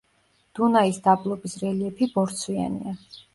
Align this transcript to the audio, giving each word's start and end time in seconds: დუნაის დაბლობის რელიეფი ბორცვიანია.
დუნაის 0.59 0.99
დაბლობის 1.07 1.59
რელიეფი 1.65 2.09
ბორცვიანია. 2.17 2.97